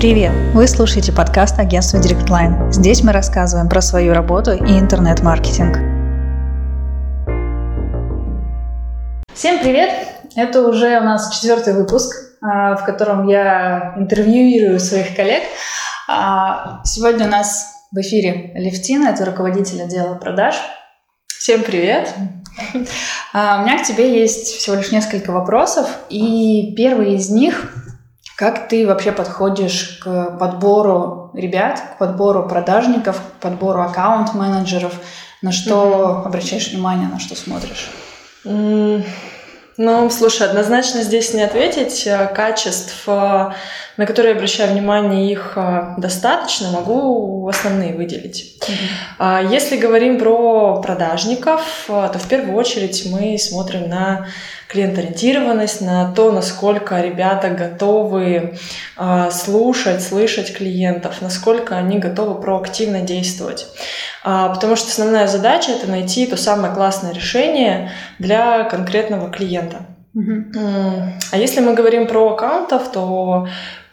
[0.00, 0.32] Привет!
[0.54, 2.72] Вы слушаете подкаст агентства DirectLine.
[2.72, 5.76] Здесь мы рассказываем про свою работу и интернет-маркетинг.
[9.34, 9.90] Всем привет!
[10.36, 15.42] Это уже у нас четвертый выпуск, а, в котором я интервьюирую своих коллег.
[16.08, 20.54] А, сегодня у нас в эфире Левтина, это руководитель отдела продаж.
[21.26, 22.08] Всем привет!
[23.32, 27.79] А, у меня к тебе есть всего лишь несколько вопросов, и первый из них
[28.40, 34.94] как ты вообще подходишь к подбору ребят, к подбору продажников, к подбору аккаунт-менеджеров?
[35.42, 36.26] На что mm-hmm.
[36.26, 37.90] обращаешь внимание, на что смотришь?
[38.46, 39.04] Mm,
[39.76, 42.06] ну, слушай, однозначно здесь не ответить.
[42.06, 43.50] Э, качеств, э,
[43.98, 46.70] на которые я обращаю внимание, их э, достаточно.
[46.70, 48.58] Могу основные выделить.
[49.18, 49.52] Mm-hmm.
[49.52, 54.28] Если говорим про продажников, то в первую очередь мы смотрим на
[54.70, 58.54] клиент-ориентированность, на то, насколько ребята готовы
[58.96, 63.66] э, слушать, слышать клиентов, насколько они готовы проактивно действовать.
[64.22, 69.86] А, потому что основная задача это найти то самое классное решение для конкретного клиента.
[70.14, 71.12] Uh-huh.
[71.30, 73.48] А если мы говорим про аккаунтов, то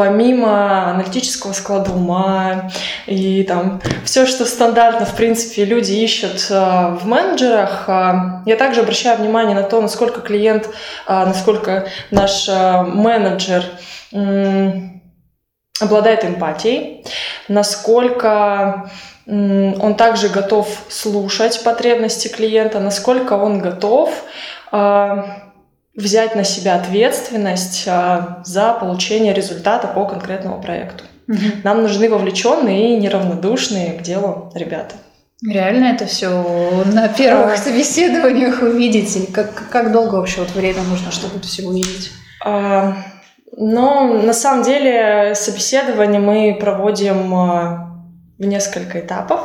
[0.00, 2.70] помимо аналитического склада ума
[3.04, 6.54] и там все, что стандартно, в принципе, люди ищут э,
[6.98, 8.14] в менеджерах, э,
[8.46, 10.70] я также обращаю внимание на то, насколько клиент, э,
[11.06, 13.62] насколько наш менеджер
[15.78, 17.04] обладает эмпатией,
[17.48, 18.90] насколько
[19.26, 24.10] он также готов слушать потребности клиента, насколько он готов
[25.94, 31.04] взять на себя ответственность а, за получение результата по конкретному проекту.
[31.28, 31.38] Угу.
[31.64, 34.96] Нам нужны вовлеченные и неравнодушные к делу ребята.
[35.46, 36.28] Реально это все
[36.92, 37.56] на первых а...
[37.56, 39.16] собеседованиях увидеть?
[39.16, 42.10] Или как, как долго вообще вот время нужно, чтобы это все увидеть?
[42.44, 42.96] А,
[43.56, 48.04] ну, на самом деле собеседование мы проводим а,
[48.38, 49.40] в несколько этапов.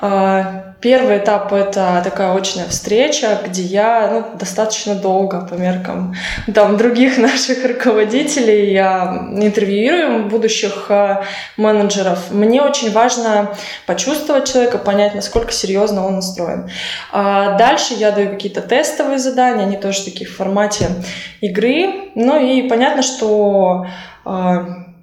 [0.00, 6.14] А, первый этап— это такая очная встреча, где я ну, достаточно долго по меркам
[6.54, 11.24] там, других наших руководителей я интервьюируем будущих а,
[11.56, 12.30] менеджеров.
[12.30, 13.56] Мне очень важно
[13.86, 16.70] почувствовать человека, понять, насколько серьезно он настроен.
[17.10, 20.90] А дальше я даю какие-то тестовые задания, они тоже такие в формате
[21.40, 22.12] игры.
[22.14, 23.86] Ну и понятно, что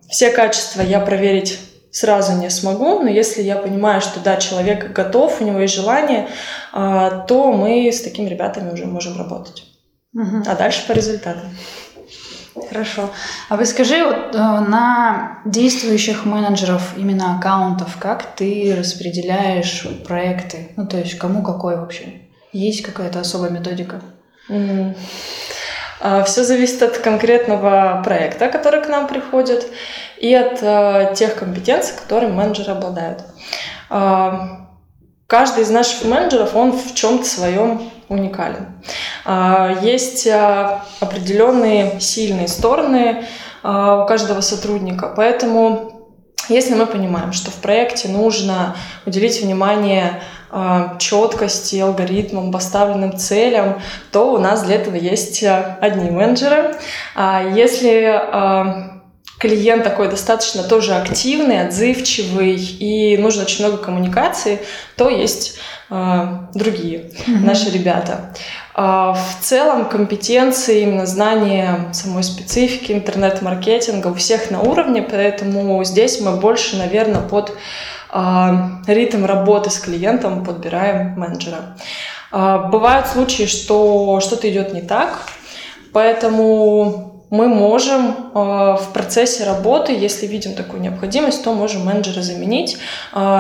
[0.07, 1.59] все качества я проверить
[1.95, 6.27] сразу не смогу, но если я понимаю, что да, человек готов, у него есть желание,
[6.73, 9.63] а, то мы с такими ребятами уже можем работать.
[10.13, 10.43] Угу.
[10.45, 11.55] А дальше по результатам.
[12.69, 13.09] Хорошо.
[13.47, 20.71] А вы скажи, вот, э, на действующих менеджеров именно аккаунтов, как ты распределяешь проекты?
[20.75, 22.21] Ну, то есть кому какой вообще?
[22.51, 24.01] Есть какая-то особая методика?
[24.49, 24.95] Mm.
[26.25, 29.65] Все зависит от конкретного проекта, который к нам приходит
[30.17, 33.23] и от э, тех компетенций, которыми менеджеры обладают.
[33.89, 34.31] Э,
[35.27, 38.67] каждый из наших менеджеров, он в чем-то своем уникален.
[39.81, 43.25] Есть определенные сильные стороны
[43.63, 45.94] у каждого сотрудника, поэтому
[46.49, 48.75] если мы понимаем, что в проекте нужно
[49.05, 56.09] уделить внимание э, четкости, алгоритмам, поставленным целям, то у нас для этого есть э, одни
[56.09, 56.75] менеджеры.
[57.15, 58.93] А если
[59.37, 64.59] клиент такой достаточно тоже активный, отзывчивый и нужно очень много коммуникации,
[64.95, 67.45] то есть э, другие mm-hmm.
[67.45, 68.33] наши ребята.
[68.75, 76.19] Э, в целом компетенции, именно знания самой специфики интернет-маркетинга у всех на уровне, поэтому здесь
[76.19, 77.53] мы больше, наверное, под
[78.13, 78.51] э,
[78.87, 81.77] ритм работы с клиентом подбираем менеджера.
[82.31, 85.19] Э, бывают случаи, что что-то идет не так,
[85.93, 92.77] поэтому мы можем в процессе работы, если видим такую необходимость, то можем менеджера заменить,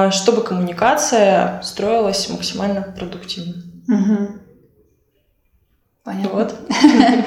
[0.09, 3.53] чтобы коммуникация строилась максимально продуктивно.
[3.87, 4.44] Угу.
[6.05, 6.29] Понятно.
[6.29, 6.55] Вот.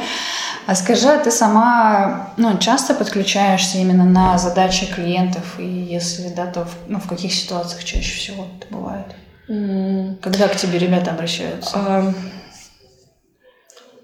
[0.66, 5.58] А скажи, а ты сама ну, часто подключаешься именно на задачи клиентов?
[5.58, 9.06] И если да, то в, ну, в каких ситуациях чаще всего это бывает?
[9.49, 10.17] Mm.
[10.20, 11.75] Когда к тебе ребята обращаются?
[11.75, 12.14] Um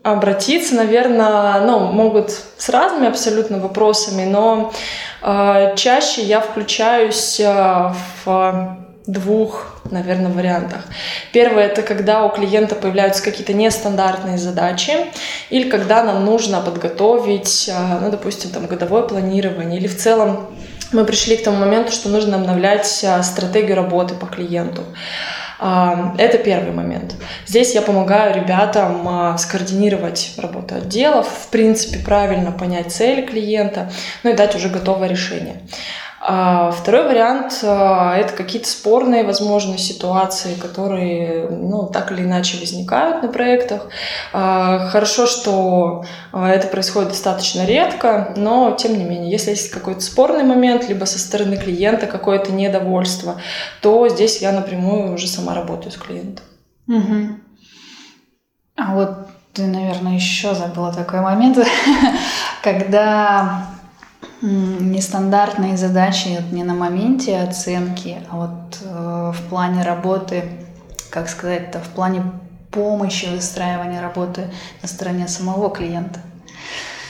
[0.05, 4.71] обратиться, наверное, ну, могут с разными абсолютно вопросами, но
[5.23, 7.93] э, чаще я включаюсь э,
[8.25, 10.85] в двух, наверное, вариантах.
[11.33, 14.93] Первое– это когда у клиента появляются какие-то нестандартные задачи,
[15.51, 20.47] или когда нам нужно подготовить, э, ну, допустим, там, годовое планирование, или в целом
[20.93, 24.83] мы пришли к тому моменту, что нужно обновлять э, стратегию работы по клиенту.
[25.59, 27.15] А, это первый момент.
[27.47, 33.91] Здесь я помогаю ребятам а, скоординировать работу отделов, в принципе, правильно понять цель клиента,
[34.23, 35.63] ну и дать уже готовое решение.
[36.27, 43.23] А второй вариант а,– это какие-то спорные, возможно, ситуации, которые ну, так или иначе возникают
[43.23, 43.89] на проектах.
[44.33, 50.45] А, хорошо, что это происходит достаточно редко, но тем не менее, если есть какой-то спорный
[50.45, 53.39] момент, либо со стороны клиента какое-то недовольство,
[53.83, 56.47] то здесь я напрямую уже сама работаю с клиентом.
[56.89, 57.37] Угу.
[58.77, 59.11] А вот
[59.53, 61.59] ты, наверное, еще забыла такой момент,
[62.63, 63.74] когда
[64.43, 70.45] нестандартные задачи не на моменте оценки, а вот э, в плане работы,
[71.11, 72.23] как сказать-то, в плане
[72.71, 74.51] помощи выстраивания работы
[74.83, 76.21] на стороне самого клиента.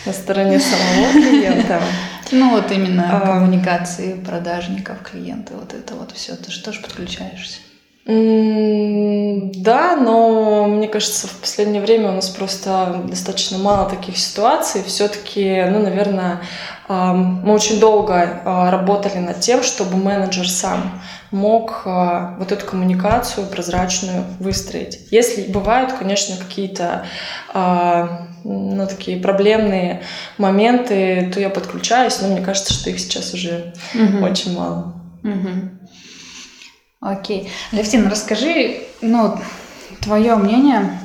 [0.06, 1.80] На стороне самого клиента.
[2.32, 6.34] Ну вот именно коммуникации продажников, клиента, вот это вот все.
[6.34, 7.58] Ты что же подключаешься?
[8.06, 14.82] Да, но мне кажется, в последнее время у нас просто достаточно мало таких ситуаций.
[14.84, 16.42] Все-таки, ну, наверное,
[16.86, 23.46] мы очень долго а, работали над тем, чтобы менеджер сам мог а, вот эту коммуникацию
[23.46, 25.00] прозрачную выстроить.
[25.10, 27.06] Если бывают, конечно, какие-то
[27.54, 30.02] а, ну, такие проблемные
[30.36, 34.22] моменты, то я подключаюсь, но мне кажется, что их сейчас уже угу.
[34.24, 34.94] очень мало.
[35.22, 35.70] Угу.
[37.04, 37.50] Окей.
[37.70, 39.38] Левтин, расскажи, ну,
[40.00, 40.98] твое мнение,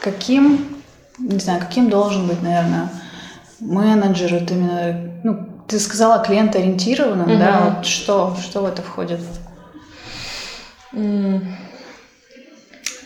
[0.00, 0.82] каким,
[1.18, 2.88] не знаю, каким должен быть, наверное,
[3.60, 7.38] менеджер, вот именно, ну, ты сказала клиент-ориентированным, угу.
[7.38, 9.20] да, вот что, что в это входит?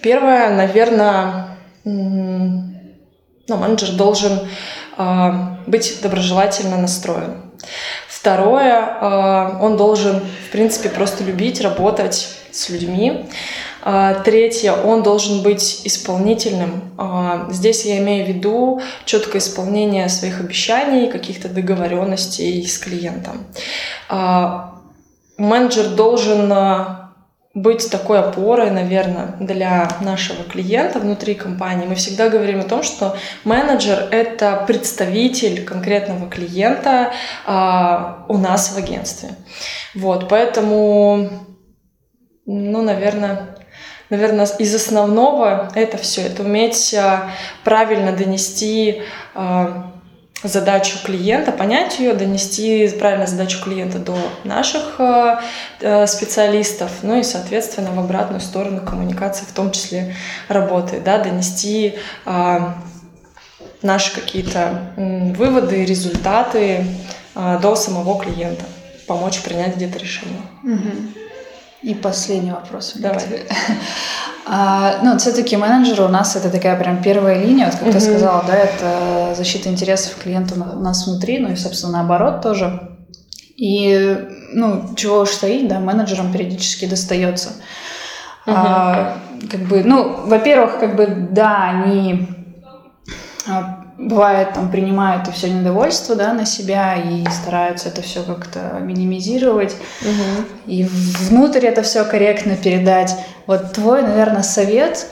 [0.03, 2.73] Первое, наверное, ну,
[3.49, 4.49] менеджер должен
[4.97, 5.31] э,
[5.67, 7.51] быть доброжелательно настроен.
[8.21, 13.25] Второе, э, он должен, в принципе, просто любить работать с людьми.
[13.83, 16.93] А, третье, он должен быть исполнительным.
[16.99, 23.47] А, здесь я имею в виду четкое исполнение своих обещаний, каких-то договоренностей с клиентом.
[25.39, 26.53] Менеджер должен
[27.53, 31.87] быть такой опорой, наверное, для нашего клиента внутри компании.
[31.87, 37.13] Мы всегда говорим о том, что менеджер— это представитель конкретного клиента
[37.47, 39.31] а, у нас в агентстве.
[39.97, 41.29] Вот, поэтому,
[42.47, 43.57] ну, наверное,
[44.11, 46.23] наверное, из основного это все.
[46.23, 47.31] Это уметь а,
[47.65, 49.03] правильно донести
[49.35, 49.91] а,
[50.43, 55.41] задачу клиента, понять ее, донести правильно задачу клиента до наших а,
[56.07, 60.15] специалистов, ну и, соответственно, в обратную сторону коммуникации в том числе
[60.49, 61.95] работает, да, донести
[63.83, 66.85] наши какие-то выводы, результаты
[67.35, 68.65] до самого клиента,
[69.07, 70.43] помочь принять где-то решение.
[70.63, 71.21] Угу.
[71.83, 72.93] И последний вопрос.
[72.97, 73.23] Давай.
[74.47, 77.93] А, ну, все-таки менеджеры у нас это такая прям первая линия, вот как угу.
[77.93, 82.97] ты сказала, да, это защита интересов клиента у нас внутри, ну и, собственно, наоборот тоже.
[83.57, 84.19] И,
[84.53, 87.51] ну, чего уж стоить, да, менеджерам периодически достается.
[88.47, 88.57] Угу.
[88.57, 89.19] А,
[89.51, 92.27] как бы, ну, во-первых, как бы, да, они
[93.47, 98.79] а, бывает, там, принимают и все недовольство, да, на себя и стараются это все как-то
[98.81, 99.77] минимизировать.
[100.01, 100.47] Угу.
[100.67, 103.15] И внутрь это все корректно передать.
[103.47, 105.07] Вот твой, наверное, совет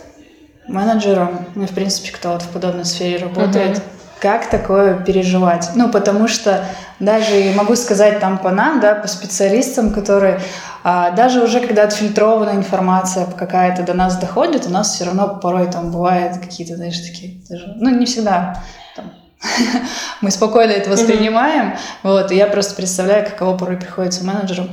[0.66, 3.84] менеджерам, ну, в принципе, кто вот в подобной сфере работает, угу.
[4.20, 5.70] Как такое переживать?
[5.74, 6.64] Ну, потому что
[6.98, 10.40] даже могу сказать там по нам, да, по специалистам, которые
[10.84, 15.70] а, даже уже когда отфильтрованная информация какая-то до нас доходит, у нас все равно порой
[15.70, 18.62] там бывают какие-то, знаешь, такие, даже, ну, не всегда
[20.20, 21.76] мы спокойно это воспринимаем.
[22.02, 24.64] Вот, и я просто представляю, каково порой приходится менеджеру,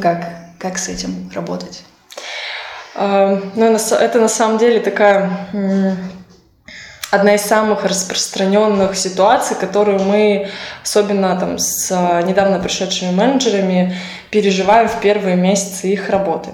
[0.00, 1.84] как, как с этим работать.
[2.94, 5.30] А, ну, это на самом деле такая
[7.12, 10.48] одна из самых распространенных ситуаций, которую мы,
[10.82, 13.94] особенно там с а, недавно пришедшими менеджерами,
[14.30, 16.48] переживаем в первые месяцы их работы.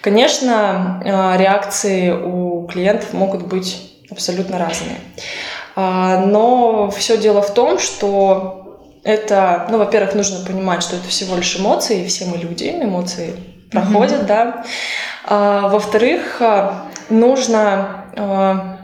[0.00, 4.96] Конечно, а, реакции у клиентов могут быть абсолютно разные.
[5.76, 11.36] А, но все дело в том, что это, ну, во-первых, нужно понимать, что это всего
[11.36, 13.34] лишь эмоции, все мы люди, эмоции
[13.70, 14.26] проходят, mm-hmm.
[14.26, 14.64] да.
[15.26, 16.40] А, во-вторых,
[17.10, 18.77] нужно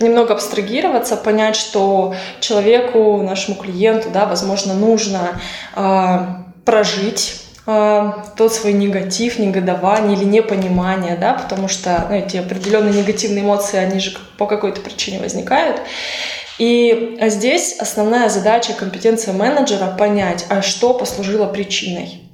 [0.00, 5.40] немного абстрагироваться, понять, что человеку, нашему клиенту, да, возможно, нужно
[5.74, 13.42] а, прожить тот свой негатив, негодование или непонимание, да, потому что ну, эти определенные негативные
[13.42, 15.80] эмоции, они же по какой-то причине возникают.
[16.58, 22.25] И здесь основная задача компетенция менеджера понять, а что послужило причиной.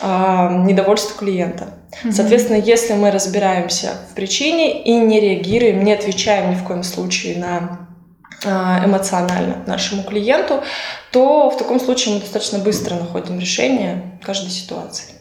[0.00, 1.68] А, недовольство клиента.
[2.10, 7.38] Соответственно, если мы разбираемся в причине и не реагируем, не отвечаем ни в коем случае
[7.38, 7.88] на
[8.44, 10.62] а, эмоционально нашему клиенту,
[11.10, 15.14] то в таком случае мы достаточно быстро находим решение каждой ситуации.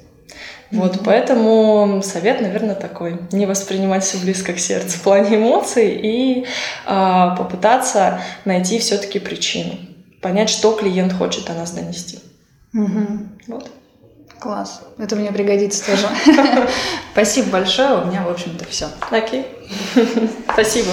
[0.71, 1.01] Вот, mm-hmm.
[1.05, 6.45] поэтому совет, наверное, такой: не воспринимать все близко к сердцу в плане эмоций и э,
[6.85, 9.77] попытаться найти все-таки причину,
[10.21, 12.19] понять, что клиент хочет о нас донести.
[12.75, 13.27] Mm-hmm.
[13.47, 13.71] Вот.
[14.45, 14.81] Класс.
[14.99, 16.07] Это мне пригодится тоже.
[17.13, 18.03] Спасибо большое.
[18.03, 18.89] У меня, в общем-то, все.
[19.09, 19.47] Окей.
[20.53, 20.91] Спасибо.